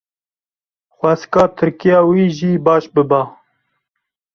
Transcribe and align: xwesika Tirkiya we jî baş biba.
xwesika 0.95 1.43
Tirkiya 1.57 1.99
we 2.09 2.21
jî 2.37 2.51
baş 2.65 2.83
biba. 2.93 3.21